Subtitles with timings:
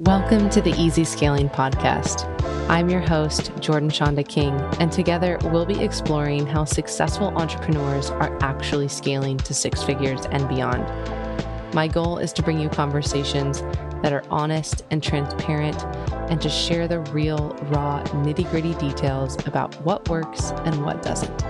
[0.00, 2.30] Welcome to the Easy Scaling Podcast.
[2.68, 8.38] I'm your host, Jordan Schanda King, and together we'll be exploring how successful entrepreneurs are
[8.40, 10.84] actually scaling to six figures and beyond.
[11.74, 13.62] My goal is to bring you conversations
[14.02, 15.82] that are honest and transparent
[16.28, 21.42] and to share the real, raw, nitty gritty details about what works and what doesn't.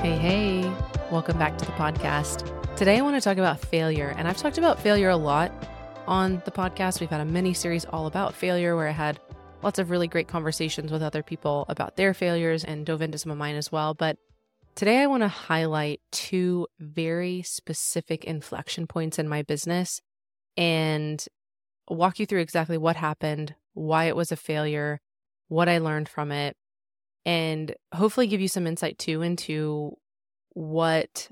[0.00, 0.72] Hey, hey,
[1.10, 2.50] welcome back to the podcast.
[2.76, 4.14] Today, I want to talk about failure.
[4.18, 5.52] And I've talked about failure a lot
[6.06, 7.00] on the podcast.
[7.00, 9.20] We've had a mini series all about failure where I had
[9.62, 13.32] lots of really great conversations with other people about their failures and dove into some
[13.32, 13.94] of mine as well.
[13.94, 14.18] But
[14.74, 20.00] today, I want to highlight two very specific inflection points in my business
[20.56, 21.24] and
[21.88, 25.00] walk you through exactly what happened, why it was a failure,
[25.48, 26.56] what I learned from it,
[27.24, 29.96] and hopefully give you some insight too into
[30.50, 31.30] what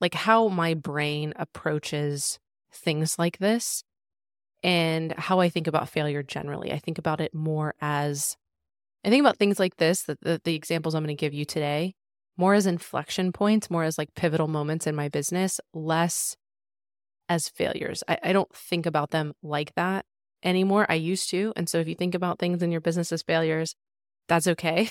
[0.00, 2.38] like how my brain approaches
[2.72, 3.84] things like this
[4.62, 6.72] and how I think about failure generally.
[6.72, 8.36] I think about it more as
[9.04, 11.44] I think about things like this, the, the, the examples I'm going to give you
[11.44, 11.94] today,
[12.40, 16.36] more as inflection points, more as like pivotal moments in my business, less
[17.28, 18.02] as failures.
[18.08, 20.06] I, I don't think about them like that
[20.42, 20.86] anymore.
[20.88, 21.52] I used to.
[21.54, 23.76] And so if you think about things in your business as failures,
[24.26, 24.88] that's okay.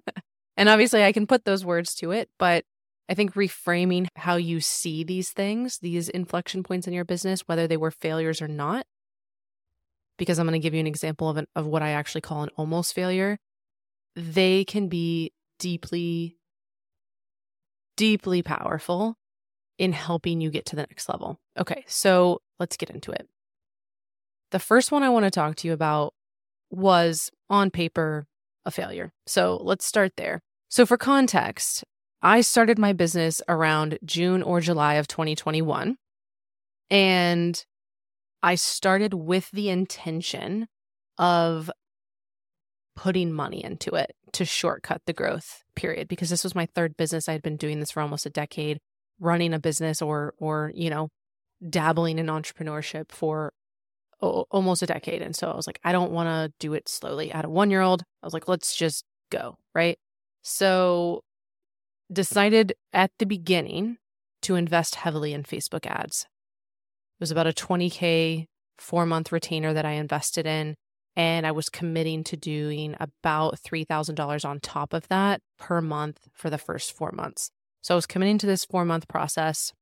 [0.58, 2.66] and obviously I can put those words to it, but
[3.08, 7.66] I think reframing how you see these things, these inflection points in your business, whether
[7.66, 8.84] they were failures or not,
[10.18, 12.42] because I'm going to give you an example of, an, of what I actually call
[12.42, 13.38] an almost failure,
[14.14, 16.36] they can be deeply,
[18.00, 19.14] deeply powerful
[19.76, 21.38] in helping you get to the next level.
[21.58, 23.28] Okay, so let's get into it.
[24.52, 26.14] The first one I want to talk to you about
[26.70, 28.26] was on paper
[28.64, 29.12] a failure.
[29.26, 30.40] So let's start there.
[30.70, 31.84] So, for context,
[32.22, 35.96] I started my business around June or July of 2021.
[36.88, 37.64] And
[38.42, 40.68] I started with the intention
[41.18, 41.70] of
[42.96, 47.28] putting money into it to shortcut the growth period because this was my third business.
[47.28, 48.78] I had been doing this for almost a decade,
[49.18, 51.08] running a business or or, you know,
[51.68, 53.52] dabbling in entrepreneurship for
[54.20, 55.22] o- almost a decade.
[55.22, 57.28] And so I was like, I don't want to do it slowly.
[57.28, 58.02] Had a 1-year-old.
[58.22, 59.98] I was like, let's just go, right?
[60.42, 61.22] So
[62.12, 63.98] decided at the beginning
[64.42, 66.26] to invest heavily in Facebook ads.
[67.18, 68.46] It was about a 20K
[68.78, 70.74] four month retainer that I invested in.
[71.16, 76.50] And I was committing to doing about $3,000 on top of that per month for
[76.50, 77.50] the first four months.
[77.82, 79.72] So I was committing to this four month process.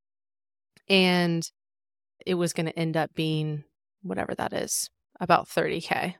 [0.89, 1.49] And
[2.25, 3.65] it was going to end up being
[4.03, 4.91] whatever that is,
[5.21, 6.15] about 30K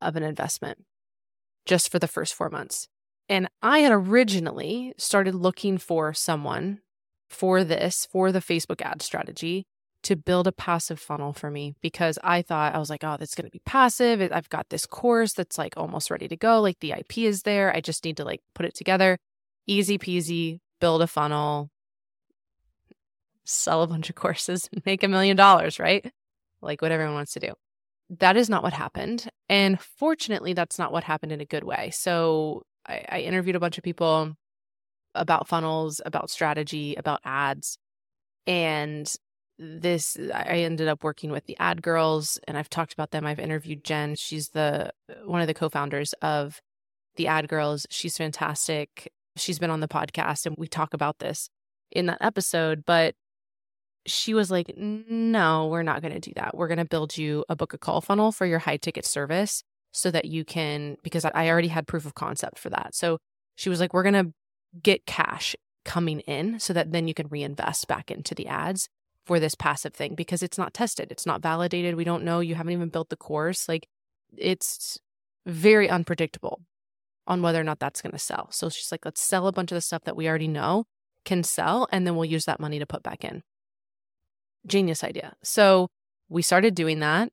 [0.00, 0.84] of an investment
[1.66, 2.88] just for the first four months.
[3.28, 6.80] And I had originally started looking for someone
[7.28, 9.66] for this, for the Facebook ad strategy
[10.04, 13.34] to build a passive funnel for me because I thought I was like, oh, that's
[13.34, 14.20] going to be passive.
[14.32, 16.60] I've got this course that's like almost ready to go.
[16.60, 17.74] Like the IP is there.
[17.74, 19.18] I just need to like put it together.
[19.66, 21.70] Easy peasy, build a funnel,
[23.44, 26.10] sell a bunch of courses, make a million dollars, right?
[26.60, 27.52] Like what everyone wants to do.
[28.18, 29.28] That is not what happened.
[29.48, 31.90] And fortunately, that's not what happened in a good way.
[31.92, 34.34] So I, I interviewed a bunch of people
[35.14, 37.78] about funnels, about strategy, about ads.
[38.46, 39.12] And
[39.58, 43.26] this i ended up working with the ad girls and i've talked about them.
[43.26, 44.14] I've interviewed jen.
[44.14, 44.92] She's the
[45.24, 46.60] one of the co-founders of
[47.16, 47.86] the ad girls.
[47.90, 49.12] She's fantastic.
[49.36, 51.50] She's been on the podcast and we talk about this
[51.90, 53.14] in that episode but
[54.06, 56.56] she was like no we're not going to do that.
[56.56, 59.62] We're going to build you a book a call funnel for your high ticket service
[59.92, 62.94] so that you can, because I already had proof of concept for that.
[62.94, 63.18] So
[63.56, 64.32] she was like, we're going to
[64.82, 68.88] get cash coming in so that then you can reinvest back into the ads
[69.28, 71.94] for this passive thing because it's not tested, it's not validated.
[71.94, 72.40] We don't know.
[72.40, 73.68] You haven't even built the course.
[73.68, 73.86] Like
[74.36, 74.98] it's
[75.46, 76.62] very unpredictable
[77.26, 78.48] on whether or not that's going to sell.
[78.50, 80.86] So she's like, let's sell a bunch of the stuff that we already know
[81.26, 83.42] can sell, and then we'll use that money to put back in.
[84.66, 85.34] Genius idea.
[85.42, 85.88] So
[86.30, 87.28] we started doing that.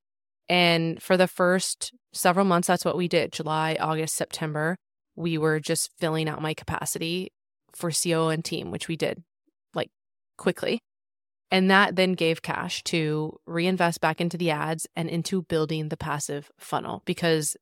[0.50, 4.76] And for the first several months, that's what we did July, August, September.
[5.16, 7.32] We were just filling out my capacity
[7.74, 9.24] for CO and team, which we did
[9.74, 9.92] like
[10.38, 10.82] quickly.
[11.52, 15.98] And that then gave cash to reinvest back into the ads and into building the
[15.98, 17.04] passive funnel.
[17.06, 17.56] Because,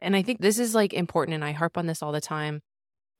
[0.00, 2.60] and I think this is like important, and I harp on this all the time.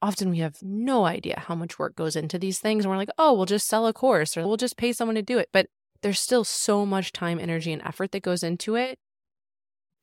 [0.02, 2.84] Often we have no idea how much work goes into these things.
[2.84, 5.22] And we're like, oh, we'll just sell a course or we'll just pay someone to
[5.22, 5.48] do it.
[5.52, 5.66] But
[6.02, 8.98] there's still so much time, energy, and effort that goes into it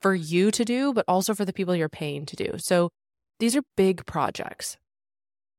[0.02, 2.54] for you to do, but also for the people you're paying to do.
[2.58, 2.90] So
[3.40, 4.78] these are big projects.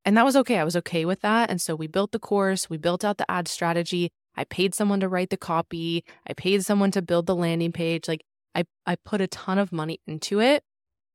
[0.09, 0.57] And that was okay.
[0.57, 1.51] I was okay with that.
[1.51, 4.09] And so we built the course, we built out the ad strategy.
[4.35, 8.07] I paid someone to write the copy, I paid someone to build the landing page.
[8.07, 8.23] Like
[8.55, 10.63] I, I put a ton of money into it.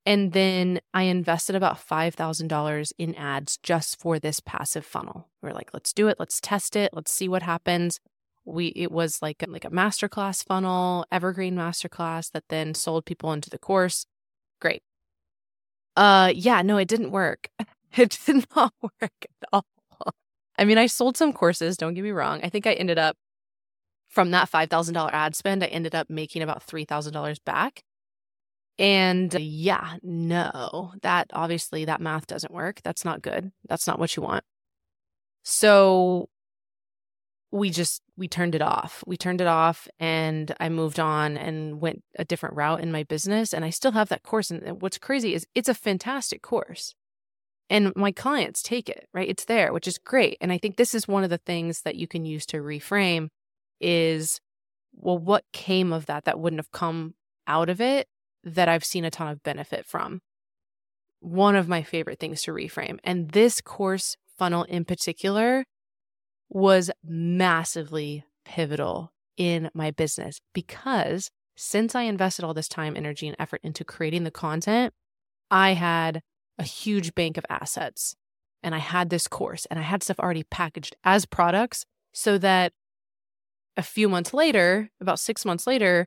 [0.06, 5.29] And then I invested about $5,000 in ads just for this passive funnel.
[5.43, 6.19] We are like, let's do it.
[6.20, 6.93] Let's test it.
[6.94, 7.99] Let's see what happens.
[8.44, 13.32] We it was like a, like a masterclass funnel, evergreen masterclass that then sold people
[13.32, 14.06] into the course.
[14.61, 14.85] Great.
[15.96, 17.49] Uh yeah, no, it didn't work.
[17.96, 19.64] It did not work at all.
[20.56, 22.41] I mean, I sold some courses, don't get me wrong.
[22.43, 23.17] I think I ended up
[24.08, 27.82] from that $5,000 ad spend, I ended up making about $3,000 back.
[28.79, 32.81] And uh, yeah, no, that obviously that math doesn't work.
[32.82, 33.50] That's not good.
[33.69, 34.44] That's not what you want.
[35.43, 36.29] So
[37.50, 39.05] we just we turned it off.
[39.06, 43.05] We turned it off and I moved on and went a different route in my
[43.05, 46.94] business and I still have that course and what's crazy is it's a fantastic course.
[47.71, 49.29] And my clients take it, right?
[49.29, 50.37] It's there, which is great.
[50.41, 53.29] And I think this is one of the things that you can use to reframe
[53.81, 54.41] is
[54.93, 57.15] well what came of that that wouldn't have come
[57.47, 58.07] out of it
[58.45, 60.21] that I've seen a ton of benefit from.
[61.21, 62.99] One of my favorite things to reframe.
[63.03, 65.65] And this course funnel in particular
[66.51, 73.37] was massively pivotal in my business because since I invested all this time, energy, and
[73.39, 74.93] effort into creating the content,
[75.51, 76.21] I had
[76.59, 78.17] a huge bank of assets
[78.62, 82.73] and I had this course and I had stuff already packaged as products so that
[83.77, 86.06] a few months later, about six months later,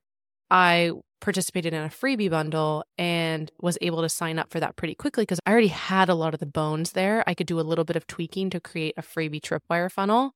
[0.49, 4.95] I participated in a freebie bundle and was able to sign up for that pretty
[4.95, 7.23] quickly because I already had a lot of the bones there.
[7.27, 10.33] I could do a little bit of tweaking to create a freebie tripwire funnel,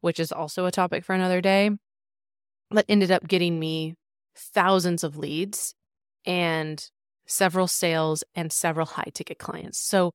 [0.00, 1.70] which is also a topic for another day.
[2.70, 3.94] That ended up getting me
[4.36, 5.74] thousands of leads
[6.24, 6.88] and
[7.30, 9.78] several sales and several high ticket clients.
[9.78, 10.12] So,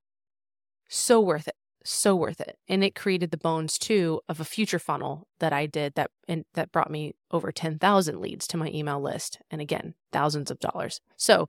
[0.88, 1.56] so worth it
[1.88, 2.58] so worth it.
[2.68, 6.44] And it created the bones too of a future funnel that I did that and
[6.56, 11.00] that brought me over 10,000 leads to my email list and again, thousands of dollars.
[11.16, 11.48] So,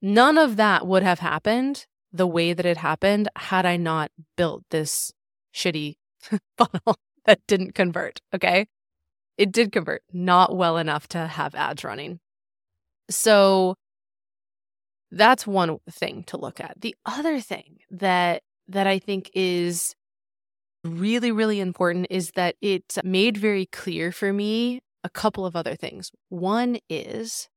[0.00, 4.64] none of that would have happened the way that it happened had I not built
[4.70, 5.12] this
[5.54, 5.96] shitty
[6.58, 8.66] funnel that didn't convert, okay?
[9.36, 12.20] It did convert, not well enough to have ads running.
[13.10, 13.76] So,
[15.12, 16.80] that's one thing to look at.
[16.80, 19.94] The other thing that that I think is
[20.84, 25.76] really, really important is that it made very clear for me a couple of other
[25.76, 26.10] things.
[26.28, 27.48] One is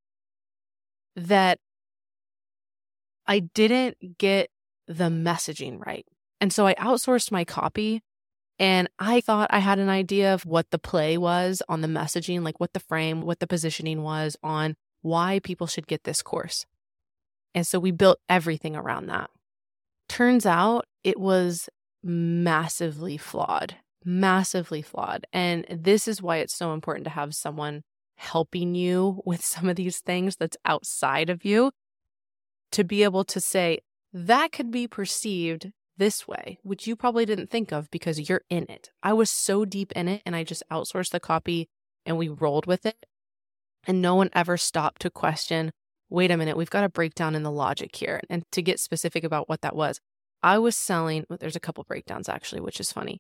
[1.16, 1.60] that
[3.26, 4.50] I didn't get
[4.88, 6.06] the messaging right.
[6.42, 8.02] And so I outsourced my copy
[8.60, 12.44] and I thought I had an idea of what the play was on the messaging,
[12.44, 16.66] like what the frame, what the positioning was on why people should get this course.
[17.56, 19.32] And so we built everything around that.
[20.10, 21.70] Turns out it was
[22.04, 25.26] massively flawed, massively flawed.
[25.34, 27.82] And this is why it's so important to have someone
[28.18, 31.72] helping you with some of these things that's outside of you
[32.72, 33.80] to be able to say,
[34.14, 38.66] that could be perceived this way, which you probably didn't think of because you're in
[38.70, 38.92] it.
[39.02, 41.70] I was so deep in it and I just outsourced the copy
[42.06, 43.06] and we rolled with it.
[43.88, 45.72] And no one ever stopped to question
[46.16, 48.22] wait a minute, we've got a breakdown in the logic here.
[48.30, 50.00] And to get specific about what that was,
[50.42, 53.20] I was selling, there's a couple breakdowns actually, which is funny.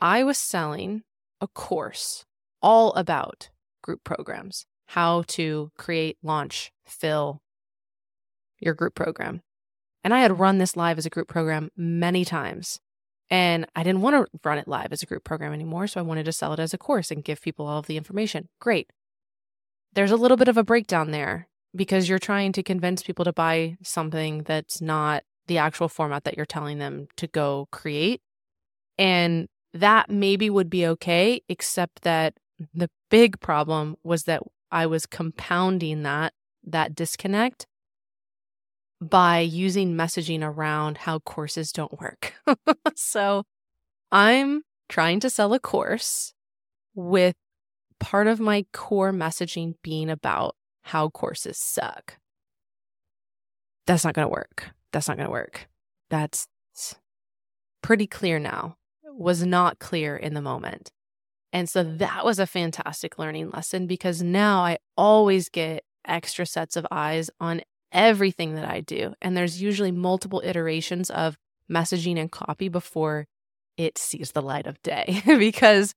[0.00, 1.02] I was selling
[1.40, 2.24] a course
[2.62, 3.50] all about
[3.82, 7.42] group programs, how to create, launch, fill
[8.58, 9.42] your group program.
[10.02, 12.80] And I had run this live as a group program many times.
[13.28, 15.86] And I didn't want to run it live as a group program anymore.
[15.86, 17.96] So I wanted to sell it as a course and give people all of the
[17.96, 18.48] information.
[18.58, 18.90] Great.
[19.92, 23.32] There's a little bit of a breakdown there because you're trying to convince people to
[23.32, 28.20] buy something that's not the actual format that you're telling them to go create.
[28.98, 32.34] And that maybe would be okay, except that
[32.74, 36.32] the big problem was that I was compounding that
[36.64, 37.66] that disconnect
[39.00, 42.34] by using messaging around how courses don't work.
[42.94, 43.42] so
[44.12, 46.34] I'm trying to sell a course
[46.94, 47.34] with
[47.98, 52.18] part of my core messaging being about how courses suck.
[53.86, 54.70] That's not going to work.
[54.92, 55.68] That's not going to work.
[56.10, 56.46] That's
[57.82, 58.76] pretty clear now.
[59.04, 60.90] It was not clear in the moment.
[61.52, 66.76] And so that was a fantastic learning lesson because now I always get extra sets
[66.76, 67.60] of eyes on
[67.92, 69.14] everything that I do.
[69.20, 71.36] And there's usually multiple iterations of
[71.70, 73.26] messaging and copy before
[73.76, 75.94] it sees the light of day because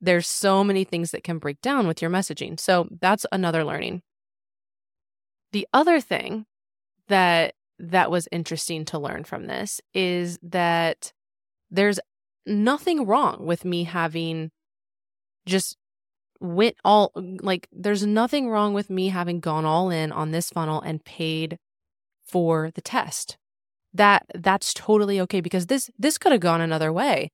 [0.00, 2.58] there's so many things that can break down with your messaging.
[2.58, 4.02] So that's another learning.
[5.52, 6.46] The other thing
[7.08, 11.12] that that was interesting to learn from this is that
[11.70, 11.98] there's
[12.46, 14.50] nothing wrong with me having
[15.46, 15.76] just
[16.40, 20.80] went all like there's nothing wrong with me having gone all in on this funnel
[20.80, 21.58] and paid
[22.24, 23.36] for the test
[23.92, 27.30] that that's totally okay because this this could have gone another way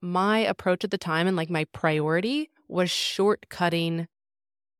[0.00, 4.06] my approach at the time and like my priority was shortcutting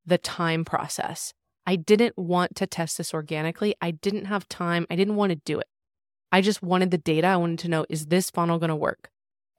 [0.06, 1.32] the time process
[1.66, 5.36] i didn't want to test this organically i didn't have time i didn't want to
[5.44, 5.68] do it
[6.32, 9.10] i just wanted the data i wanted to know is this funnel going to work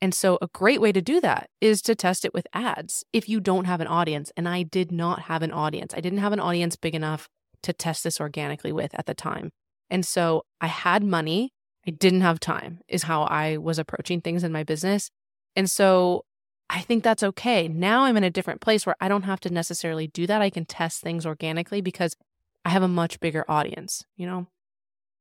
[0.01, 3.30] and so, a great way to do that is to test it with ads if
[3.30, 4.32] you don't have an audience.
[4.36, 5.94] And I did not have an audience.
[5.94, 7.30] I didn't have an audience big enough
[7.62, 9.51] to test this organically with at the time.
[9.91, 11.51] And so, I had money.
[11.88, 15.12] I didn't have time, is how I was approaching things in my business.
[15.55, 16.25] And so,
[16.74, 17.67] I think that's okay.
[17.67, 20.41] Now I'm in a different place where I don't have to necessarily do that.
[20.41, 22.15] I can test things organically because
[22.63, 24.48] I have a much bigger audience, you know?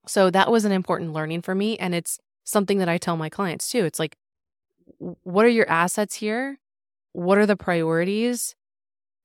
[0.07, 1.77] So that was an important learning for me.
[1.77, 3.85] And it's something that I tell my clients too.
[3.85, 4.17] It's like,
[4.99, 6.61] what are your assets here?
[7.15, 8.55] What are the priorities?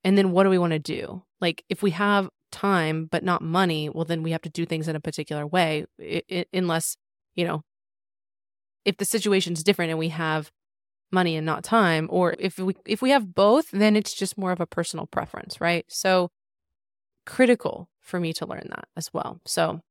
[0.03, 1.21] And then what do we want to do?
[1.39, 4.87] Like, if we have time but not money, well, then we have to do things
[4.87, 5.85] in a particular way,
[6.51, 6.97] unless,
[7.35, 7.61] you know,
[8.83, 10.51] if the situation's different and we have
[11.11, 14.51] money and not time, or if we if we have both, then it's just more
[14.51, 15.85] of a personal preference, right?
[15.87, 16.31] So
[17.25, 19.41] critical for me to learn that as well.
[19.45, 19.81] So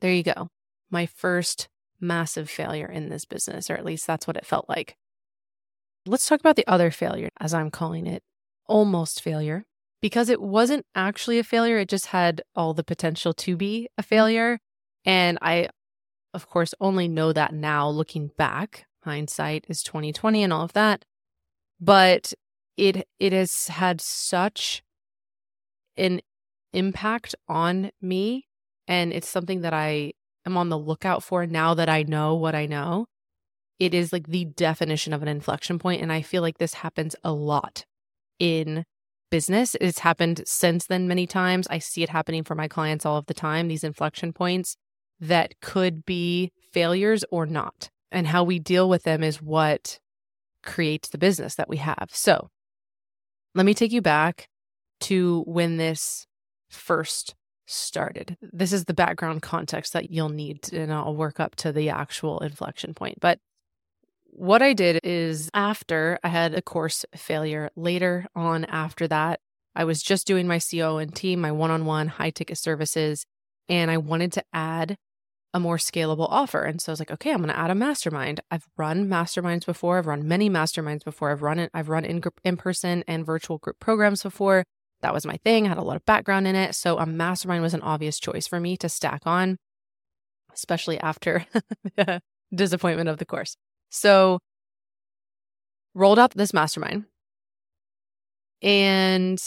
[0.00, 0.48] there you go.
[0.90, 1.68] My first
[2.00, 4.96] massive failure in this business, or at least that's what it felt like.
[6.06, 8.22] Let's talk about the other failure, as I'm calling it
[8.66, 9.64] almost failure,
[10.00, 11.78] because it wasn't actually a failure.
[11.78, 14.60] It just had all the potential to be a failure.
[15.04, 15.68] And I,
[16.32, 18.86] of course, only know that now looking back.
[19.06, 21.04] Hindsight is 2020 and all of that.
[21.80, 22.34] But
[22.76, 24.82] it it has had such
[25.96, 26.20] an
[26.74, 28.46] impact on me
[28.86, 30.12] and it's something that I
[30.44, 33.06] am on the lookout for now that I know what I know,
[33.78, 35.80] it is like the definition of an inflection.
[35.84, 37.84] And I feel like this happens a lot
[38.38, 38.84] in
[39.30, 39.76] business.
[39.80, 41.66] It's happened since then many times.
[41.68, 44.76] I see it happening for my clients all of the time, these inflection points
[45.18, 47.90] that could be failures or not.
[48.12, 49.98] And how we deal with them is what
[50.62, 52.08] creates the business that we have.
[52.12, 52.50] So
[53.54, 54.48] let me take you back
[55.00, 56.26] to when this
[56.70, 57.34] first
[57.66, 58.36] started.
[58.40, 62.38] This is the background context that you'll need, and I'll work up to the actual
[62.40, 63.18] inflection point.
[63.20, 63.38] But
[64.24, 69.40] what I did is after I had a course failure, later on after that,
[69.74, 73.26] I was just doing my CO and team, my one on one high ticket services,
[73.68, 74.96] and I wanted to add
[75.56, 76.62] a more scalable offer.
[76.62, 78.40] And so I was like, okay, I'm going to add a mastermind.
[78.50, 79.98] I've run masterminds before.
[79.98, 81.30] I've run many masterminds before.
[81.30, 81.70] I've run it.
[81.72, 84.64] I've run in in person and virtual group programs before
[85.02, 85.66] that was my thing.
[85.66, 86.74] I had a lot of background in it.
[86.74, 89.58] So a mastermind was an obvious choice for me to stack on,
[90.52, 91.46] especially after
[91.96, 92.20] the
[92.54, 93.56] disappointment of the course.
[93.90, 94.40] So
[95.94, 97.04] rolled up this mastermind
[98.62, 99.38] and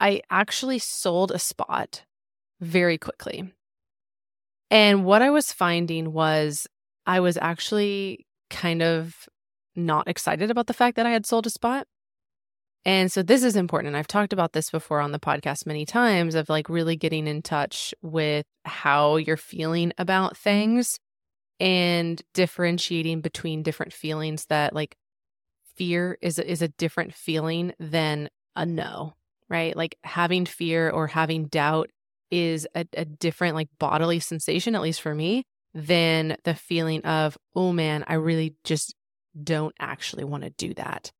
[0.00, 2.04] I actually sold a spot
[2.60, 3.52] very quickly.
[4.74, 6.66] And what I was finding was
[7.06, 9.28] I was actually kind of
[9.76, 11.86] not excited about the fact that I had sold a spot.
[12.84, 13.88] And so this is important.
[13.88, 17.28] And I've talked about this before on the podcast many times of like really getting
[17.28, 20.98] in touch with how you're feeling about things
[21.60, 24.96] and differentiating between different feelings that like
[25.76, 29.14] fear is is a different feeling than a no,
[29.48, 29.76] right?
[29.76, 31.90] Like having fear or having doubt
[32.34, 37.38] is a, a different like bodily sensation at least for me than the feeling of,
[37.54, 38.94] "Oh man, I really just
[39.40, 41.12] don't actually want to do that."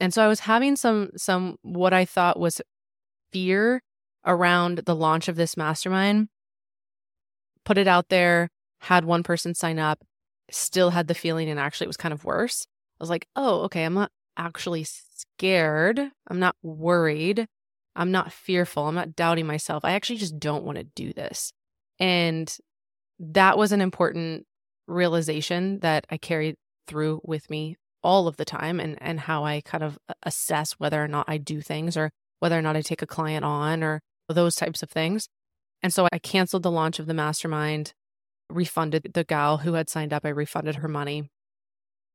[0.00, 2.60] And so I was having some some what I thought was
[3.32, 3.80] fear
[4.24, 6.28] around the launch of this mastermind.
[7.64, 8.48] Put it out there,
[8.80, 10.00] had one person sign up,
[10.50, 12.66] still had the feeling and actually it was kind of worse.
[13.00, 16.10] I was like, "Oh, okay, I'm not actually scared.
[16.28, 17.46] I'm not worried.
[17.96, 18.86] I'm not fearful.
[18.86, 19.84] I'm not doubting myself.
[19.84, 21.52] I actually just don't want to do this."
[21.98, 22.54] And
[23.18, 24.46] that was an important
[24.86, 29.62] realization that I carried through with me all of the time and and how I
[29.62, 33.02] kind of assess whether or not I do things or whether or not I take
[33.02, 35.28] a client on or those types of things.
[35.82, 37.92] And so I canceled the launch of the mastermind,
[38.50, 41.30] refunded the gal who had signed up, I refunded her money,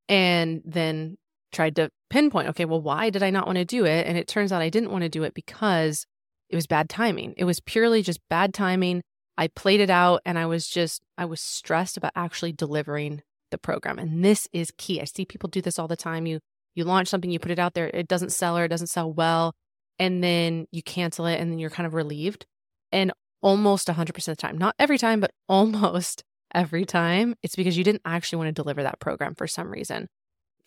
[0.08, 1.18] and then
[1.52, 4.08] tried to pinpoint, okay, well, why did I not want to do it?
[4.08, 6.06] And it turns out I didn't want to do it because
[6.50, 7.34] it was bad timing.
[7.38, 9.02] It was purely just bad timing.
[9.38, 13.58] I played it out and I was just, I was stressed about actually delivering the
[13.58, 14.00] program.
[14.00, 15.02] And this is key.
[15.02, 16.26] I see people do this all the time.
[16.26, 16.40] You
[16.76, 19.12] you launch something, you put it out there, it doesn't sell or it doesn't sell
[19.12, 19.54] well,
[20.00, 22.46] and then you cancel it and then you're kind of relieved.
[22.92, 27.78] And almost 100% of the time, not every time, but almost every time, it's because
[27.78, 30.08] you didn't actually want to deliver that program for some reason.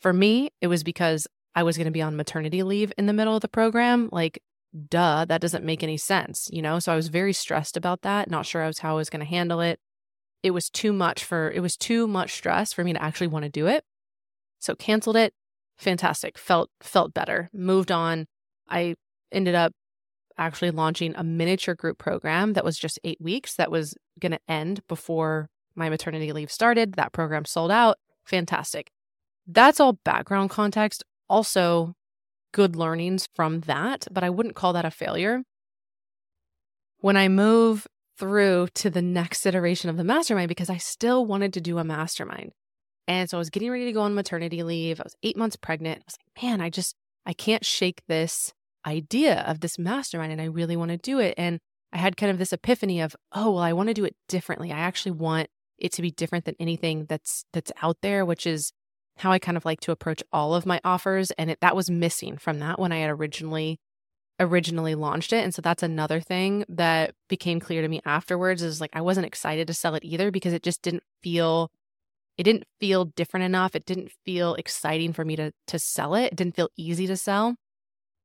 [0.00, 3.12] For me, it was because I was going to be on maternity leave in the
[3.12, 4.08] middle of the program.
[4.12, 4.42] Like,
[4.90, 6.78] duh, that doesn't make any sense, you know?
[6.78, 9.20] So I was very stressed about that, not sure I was how I was going
[9.20, 9.78] to handle it.
[10.42, 13.44] It was too much for, it was too much stress for me to actually want
[13.44, 13.84] to do it.
[14.58, 15.32] So canceled it.
[15.78, 16.36] Fantastic.
[16.36, 17.50] Felt, felt better.
[17.52, 18.26] Moved on.
[18.68, 18.96] I
[19.32, 19.72] ended up
[20.36, 24.40] actually launching a miniature group program that was just eight weeks that was going to
[24.48, 26.94] end before my maternity leave started.
[26.94, 27.96] That program sold out.
[28.24, 28.90] Fantastic.
[29.46, 31.04] That's all background context.
[31.28, 31.94] Also,
[32.52, 35.42] good learnings from that, but I wouldn't call that a failure.
[36.98, 37.86] When I move
[38.18, 41.84] through to the next iteration of the mastermind, because I still wanted to do a
[41.84, 42.52] mastermind.
[43.06, 45.00] And so I was getting ready to go on maternity leave.
[45.00, 45.98] I was eight months pregnant.
[45.98, 46.94] I was like, man, I just,
[47.26, 48.52] I can't shake this
[48.86, 51.34] idea of this mastermind and I really want to do it.
[51.36, 51.58] And
[51.92, 54.72] I had kind of this epiphany of, oh, well, I want to do it differently.
[54.72, 55.48] I actually want
[55.78, 58.72] it to be different than anything that's that's out there, which is
[59.18, 61.30] how I kind of like to approach all of my offers.
[61.32, 63.78] And it, that was missing from that when I had originally
[64.40, 65.44] originally launched it.
[65.44, 69.26] And so that's another thing that became clear to me afterwards is like I wasn't
[69.26, 71.70] excited to sell it either because it just didn't feel
[72.36, 73.76] it didn't feel different enough.
[73.76, 76.32] It didn't feel exciting for me to to sell it.
[76.32, 77.56] It didn't feel easy to sell.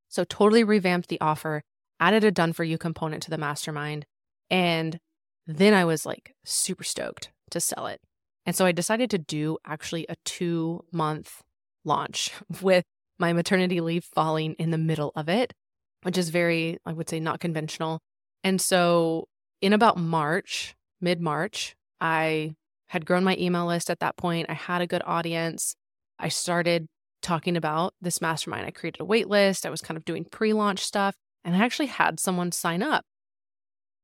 [0.07, 1.61] So totally revamped the offer,
[1.99, 4.07] added a done for you component to the mastermind,
[4.49, 4.99] and
[5.45, 8.01] then I was like super stoked to sell it.
[8.49, 11.43] And so I decided to do actually a two month
[11.85, 12.31] launch
[12.63, 12.83] with
[13.19, 15.53] my maternity leave falling in the middle of it,
[16.01, 17.99] which is very, I would say, not conventional.
[18.43, 19.27] And so
[19.61, 22.55] in about March, mid March, I
[22.87, 24.49] had grown my email list at that point.
[24.49, 25.75] I had a good audience.
[26.17, 26.87] I started
[27.21, 28.65] talking about this mastermind.
[28.65, 29.63] I created a wait list.
[29.63, 31.13] I was kind of doing pre launch stuff,
[31.45, 33.05] and I actually had someone sign up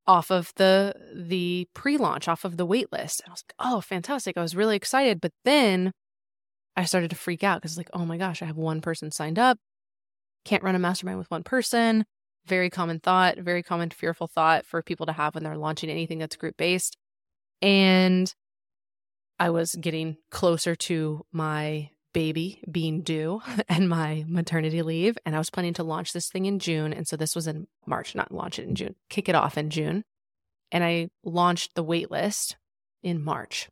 [0.08, 3.82] off of the the pre-launch off of the wait list and i was like oh
[3.82, 5.92] fantastic i was really excited but then
[6.76, 9.40] i started to freak out because like oh my gosh i have one person signed
[9.40, 9.58] up
[10.44, 12.06] can't run a mastermind with one person
[12.46, 16.20] very common thought very common fearful thought for people to have when they're launching anything
[16.20, 16.98] that's group based
[17.62, 18.36] and
[19.40, 25.18] i was getting closer to my baby being due and my maternity leave.
[25.26, 26.94] And I was planning to launch this thing in June.
[26.94, 29.70] And so this was in March, not launch it in June, kick it off in
[29.70, 30.04] June.
[30.72, 32.56] And I launched the wait list
[33.04, 33.68] in March.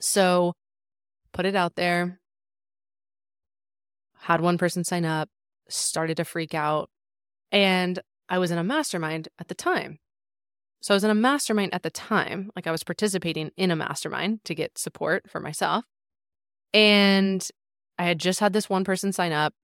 [0.00, 0.52] So
[1.32, 2.20] put it out there,
[4.20, 5.28] had one person sign up,
[5.68, 6.88] started to freak out.
[7.50, 9.98] And I was in a mastermind at the time.
[10.80, 13.76] So I was in a mastermind at the time, like I was participating in a
[13.76, 15.84] mastermind to get support for myself.
[16.72, 17.46] And
[17.98, 19.54] I had just had this one person sign up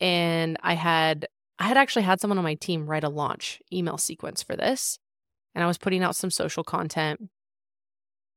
[0.00, 1.26] and I had
[1.58, 4.98] I had actually had someone on my team write a launch email sequence for this.
[5.54, 7.30] And I was putting out some social content.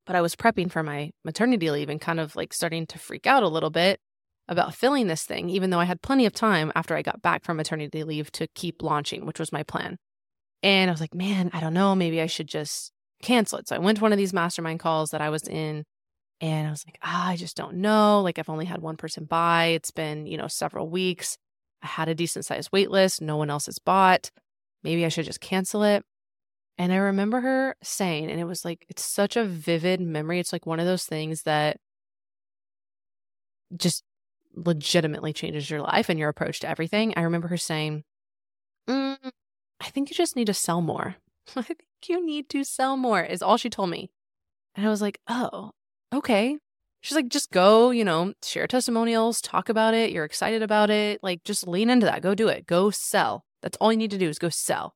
[0.05, 3.27] But I was prepping for my maternity leave and kind of like starting to freak
[3.27, 3.99] out a little bit
[4.47, 7.43] about filling this thing, even though I had plenty of time after I got back
[7.43, 9.97] from maternity leave to keep launching, which was my plan.
[10.63, 11.93] And I was like, man, I don't know.
[11.93, 13.67] Maybe I should just cancel it.
[13.67, 15.83] So I went to one of these mastermind calls that I was in
[16.41, 18.21] and I was like, ah, I just don't know.
[18.21, 19.65] Like, I've only had one person buy.
[19.67, 21.37] It's been, you know, several weeks.
[21.81, 23.21] I had a decent sized wait list.
[23.21, 24.31] No one else has bought.
[24.83, 26.05] Maybe I should just cancel it.
[26.77, 30.39] And I remember her saying, and it was like, it's such a vivid memory.
[30.39, 31.77] It's like one of those things that
[33.75, 34.03] just
[34.55, 37.13] legitimately changes your life and your approach to everything.
[37.17, 38.03] I remember her saying,
[38.87, 39.17] mm,
[39.81, 41.17] I think you just need to sell more.
[41.55, 44.09] I think you need to sell more, is all she told me.
[44.75, 45.71] And I was like, oh,
[46.13, 46.57] okay.
[47.01, 50.11] She's like, just go, you know, share testimonials, talk about it.
[50.11, 51.23] You're excited about it.
[51.23, 52.21] Like, just lean into that.
[52.21, 52.67] Go do it.
[52.67, 53.45] Go sell.
[53.61, 54.95] That's all you need to do is go sell.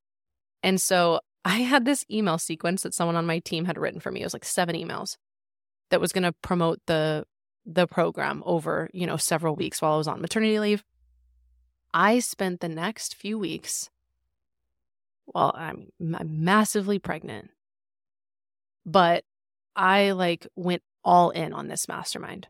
[0.61, 4.11] And so I had this email sequence that someone on my team had written for
[4.11, 4.21] me.
[4.21, 5.17] It was like seven emails
[5.91, 7.25] that was going to promote the
[7.65, 10.83] the program over, you know, several weeks while I was on maternity leave.
[11.93, 13.89] I spent the next few weeks
[15.27, 17.49] well, I'm, I'm massively pregnant.
[18.85, 19.23] But
[19.75, 22.47] I like went all in on this mastermind,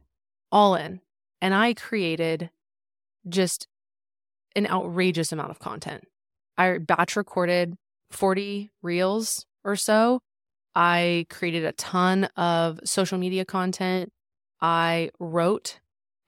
[0.51, 1.01] all in.
[1.41, 2.49] And I created
[3.27, 3.67] just
[4.55, 6.05] an outrageous amount of content.
[6.57, 7.75] I batch recorded
[8.11, 10.21] 40 reels or so.
[10.75, 14.11] I created a ton of social media content.
[14.61, 15.79] I wrote,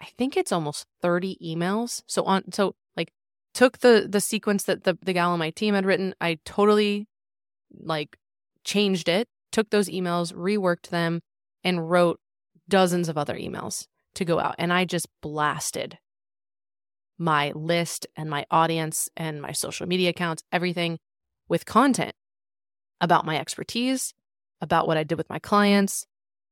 [0.01, 2.03] I think it's almost 30 emails.
[2.07, 3.11] So on so like
[3.53, 7.07] took the the sequence that the, the gal on my team had written, I totally
[7.71, 8.17] like
[8.63, 11.21] changed it, took those emails, reworked them,
[11.65, 12.19] and wrote
[12.69, 14.55] dozens of other emails to go out.
[14.57, 15.97] And I just blasted
[17.17, 20.99] my list and my audience and my social media accounts, everything
[21.49, 22.13] with content
[23.01, 24.13] about my expertise,
[24.61, 26.05] about what I did with my clients,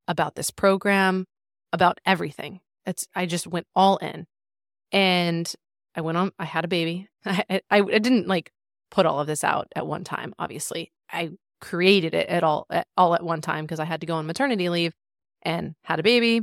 [0.07, 1.25] about this program,
[1.71, 2.59] about everything.
[2.85, 4.25] It's I just went all in.
[4.91, 5.51] And
[5.95, 7.07] I went on I had a baby.
[7.25, 8.51] I, I, I didn't like
[8.89, 10.91] put all of this out at one time, obviously.
[11.11, 14.15] I created it at all at, all at one time because I had to go
[14.15, 14.93] on maternity leave
[15.43, 16.41] and had a baby,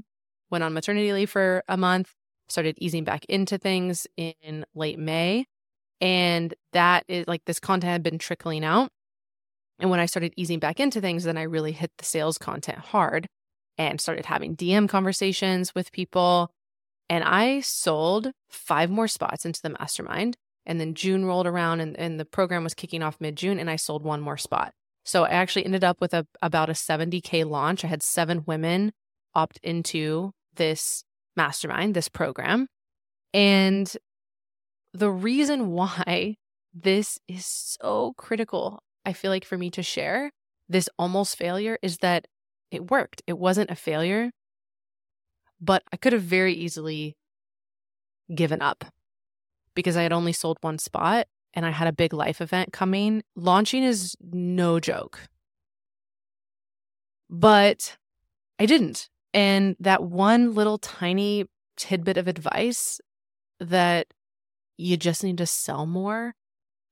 [0.51, 2.13] went on maternity leave for a month,
[2.49, 5.47] started easing back into things in late May.
[6.01, 8.91] And that is like this content had been trickling out.
[9.79, 12.79] And when I started easing back into things, then I really hit the sales content
[12.79, 13.27] hard
[13.79, 16.51] and started having DM conversations with people.
[17.09, 20.37] And I sold five more spots into the mastermind.
[20.67, 23.71] And then June rolled around and, and the program was kicking off mid June, and
[23.71, 24.73] I sold one more spot.
[25.05, 27.85] So I actually ended up with a, about a 70K launch.
[27.85, 28.93] I had seven women
[29.35, 31.05] opt into this
[31.37, 32.67] mastermind, this program.
[33.33, 33.93] And
[34.93, 36.37] the reason why
[36.73, 40.31] this is so critical, I feel like for me to share
[40.69, 42.27] this almost failure is that
[42.71, 43.23] it worked.
[43.27, 44.31] It wasn't a failure,
[45.61, 47.17] but I could have very easily
[48.33, 48.85] given up
[49.75, 53.23] because I had only sold one spot and I had a big life event coming.
[53.37, 55.21] Launching is no joke.
[57.29, 57.97] But
[58.59, 59.09] I didn't.
[59.33, 63.01] And that one little tiny tidbit of advice
[63.61, 64.09] that
[64.77, 66.35] you just need to sell more,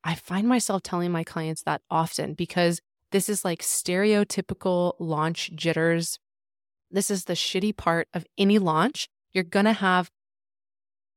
[0.04, 6.18] I find myself telling my clients that often because this is like stereotypical launch jitters.
[6.90, 9.08] This is the shitty part of any launch.
[9.32, 10.10] You're going to have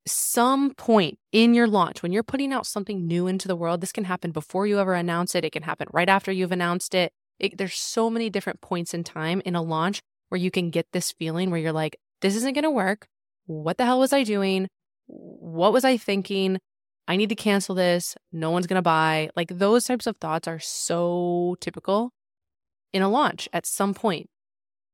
[0.06, 3.82] some point in your launch when you're putting out something new into the world.
[3.82, 6.96] This can happen before you ever announce it, it can happen right after you've announced
[6.96, 7.12] it.
[7.40, 10.88] it there's so many different points in time in a launch where you can get
[10.94, 13.08] this feeling where you're like, this isn't going to work.
[13.46, 14.68] What the hell was I doing?
[15.08, 16.58] What was I thinking?
[17.08, 18.16] I need to cancel this.
[18.32, 19.30] No one's going to buy.
[19.36, 22.12] Like those types of thoughts are so typical
[22.94, 24.30] in a launch at some point.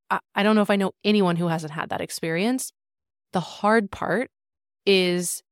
[0.10, 2.72] I, I don't know if I know anyone who hasn't had that experience.
[3.34, 4.32] The hard part
[4.88, 5.44] is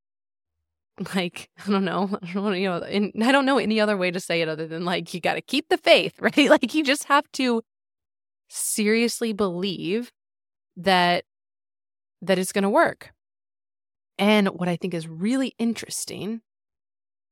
[1.14, 4.20] like I don't know, I don't know, know, I don't know any other way to
[4.20, 6.50] say it other than like you got to keep the faith, right?
[6.50, 7.62] Like you just have to
[8.48, 10.12] seriously believe
[10.78, 11.26] that
[12.22, 13.12] that it's going to work.
[14.18, 16.42] And what I think is really interesting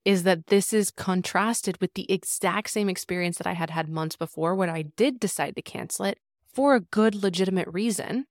[0.03, 4.17] is that this is contrasted with the exact same experience that I had had months
[4.17, 6.19] before when I did decide to cancel it
[6.53, 8.25] for a good, legitimate reason.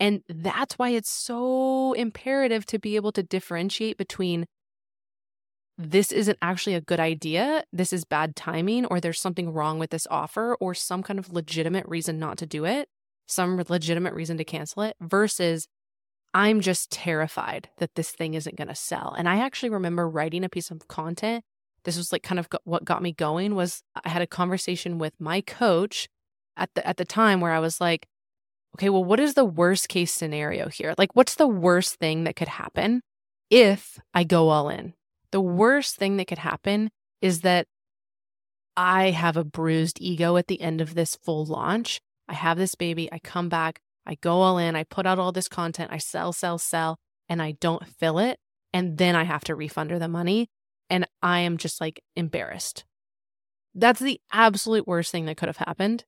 [0.00, 4.46] And that's why it's so imperative to be able to differentiate between
[5.76, 9.90] this isn't actually a good idea, this is bad timing, or there's something wrong with
[9.90, 12.88] this offer, or some kind of legitimate reason not to do it,
[13.26, 15.68] some legitimate reason to cancel it, versus
[16.34, 19.14] I'm just terrified that this thing isn't going to sell.
[19.16, 21.44] And I actually remember writing a piece of content.
[21.84, 25.14] This was like kind of what got me going was I had a conversation with
[25.20, 26.08] my coach
[26.56, 28.06] at the at the time where I was like,
[28.76, 30.94] okay, well what is the worst case scenario here?
[30.98, 33.02] Like what's the worst thing that could happen
[33.50, 34.94] if I go all in?
[35.30, 37.66] The worst thing that could happen is that
[38.76, 42.00] I have a bruised ego at the end of this full launch.
[42.28, 45.32] I have this baby, I come back, I go all in, I put out all
[45.32, 46.96] this content, I sell, sell, sell,
[47.28, 48.38] and I don't fill it.
[48.72, 50.48] And then I have to refund her the money.
[50.90, 52.84] And I am just like embarrassed.
[53.74, 56.04] That's the absolute worst thing that could have happened.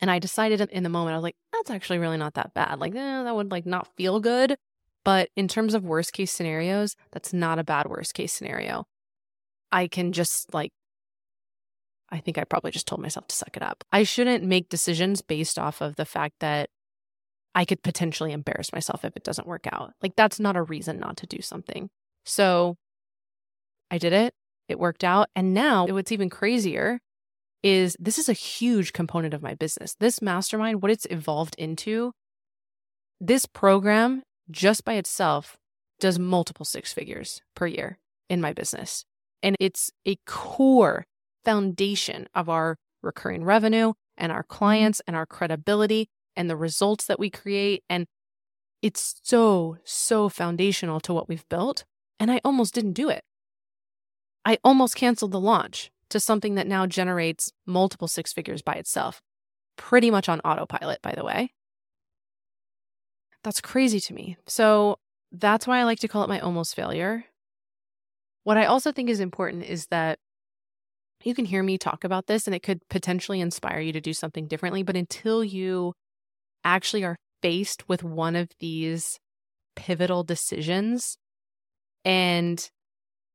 [0.00, 2.80] And I decided in the moment, I was like, that's actually really not that bad.
[2.80, 4.56] Like, eh, that would like not feel good.
[5.04, 8.84] But in terms of worst case scenarios, that's not a bad worst case scenario.
[9.70, 10.70] I can just like,
[12.10, 13.84] I think I probably just told myself to suck it up.
[13.90, 16.68] I shouldn't make decisions based off of the fact that
[17.54, 19.92] I could potentially embarrass myself if it doesn't work out.
[20.02, 21.90] Like, that's not a reason not to do something.
[22.24, 22.76] So
[23.90, 24.34] I did it,
[24.68, 25.28] it worked out.
[25.34, 27.00] And now, what's even crazier
[27.62, 29.94] is this is a huge component of my business.
[29.98, 32.12] This mastermind, what it's evolved into,
[33.20, 35.56] this program just by itself
[36.00, 37.98] does multiple six figures per year
[38.28, 39.04] in my business.
[39.42, 41.04] And it's a core
[41.44, 44.54] foundation of our recurring revenue and our mm-hmm.
[44.54, 47.82] clients and our credibility and the results that we create.
[47.88, 48.06] And
[48.80, 51.84] it's so, so foundational to what we've built.
[52.18, 53.22] And I almost didn't do it.
[54.44, 59.20] I almost canceled the launch to something that now generates multiple six figures by itself,
[59.76, 61.52] pretty much on autopilot, by the way.
[63.44, 64.36] That's crazy to me.
[64.46, 64.98] So
[65.32, 67.24] that's why I like to call it my almost failure.
[68.44, 70.18] What I also think is important is that
[71.24, 74.12] you can hear me talk about this and it could potentially inspire you to do
[74.12, 74.82] something differently.
[74.82, 75.94] But until you
[76.64, 79.18] actually are faced with one of these
[79.76, 81.16] pivotal decisions,
[82.04, 82.70] and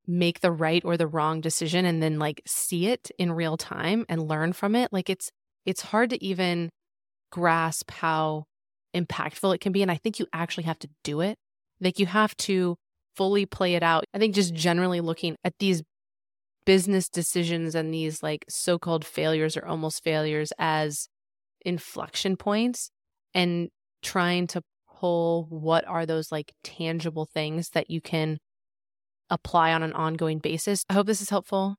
[0.07, 4.05] make the right or the wrong decision and then like see it in real time
[4.07, 5.31] and learn from it like it's
[5.65, 6.69] it's hard to even
[7.31, 8.45] grasp how
[8.95, 11.37] impactful it can be and i think you actually have to do it.
[11.79, 12.77] Like you have to
[13.15, 14.05] fully play it out.
[14.13, 15.83] I think just generally looking at these
[16.65, 21.07] business decisions and these like so-called failures or almost failures as
[21.65, 22.91] inflection points
[23.33, 23.69] and
[24.01, 24.61] trying to
[24.99, 28.37] pull what are those like tangible things that you can
[29.29, 30.83] apply on an ongoing basis.
[30.89, 31.77] I hope this is helpful.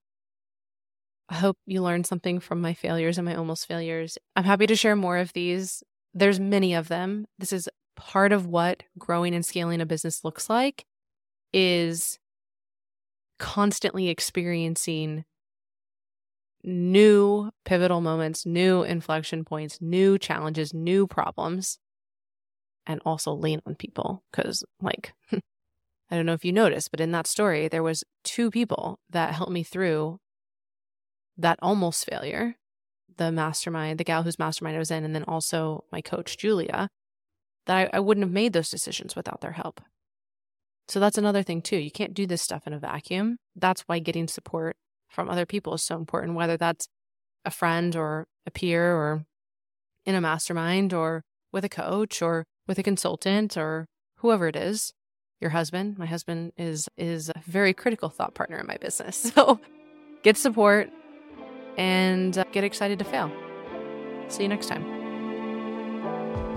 [1.28, 4.16] I hope you learned something from my failures and my almost failures.
[4.34, 5.82] I'm happy to share more of these.
[6.14, 7.26] There's many of them.
[7.38, 10.86] This is part of what growing and scaling a business looks like
[11.52, 12.18] is
[13.38, 15.24] constantly experiencing
[16.64, 21.78] new pivotal moments, new inflection points, new challenges, new problems,
[22.86, 24.22] and also lean on people.
[24.30, 25.12] Because, like,
[26.10, 29.34] I don't know if you noticed, but in that story, there was two people that
[29.34, 30.18] helped me through
[31.36, 32.56] that almost failure.
[33.16, 36.88] The mastermind, the gal whose mastermind I was in, and then also my coach, Julia,
[37.66, 39.80] that I, I wouldn't have made those decisions without their help.
[40.86, 41.76] So that's another thing, too.
[41.76, 43.38] You can't do this stuff in a vacuum.
[43.56, 44.76] That's why getting support
[45.10, 46.88] from other people is so important, whether that's
[47.44, 49.24] a friend or a peer or
[50.06, 53.86] in a mastermind or with a coach or with a consultant or
[54.18, 54.92] whoever it is
[55.40, 55.98] your husband.
[55.98, 59.32] My husband is is a very critical thought partner in my business.
[59.38, 59.60] So
[60.22, 60.90] get support
[61.76, 63.30] and uh, get excited to fail.
[64.28, 64.84] See you next time.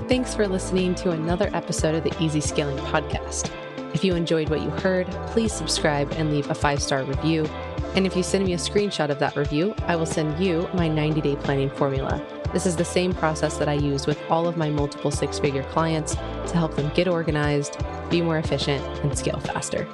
[0.08, 3.52] Thanks for listening to another episode of the Easy Scaling podcast.
[3.94, 7.46] If you enjoyed what you heard, please subscribe and leave a five star review.
[7.96, 10.88] And if you send me a screenshot of that review, I will send you my
[10.88, 12.24] 90 day planning formula.
[12.54, 15.64] This is the same process that I use with all of my multiple six figure
[15.64, 17.78] clients to help them get organized,
[18.10, 19.88] be more efficient, and scale faster.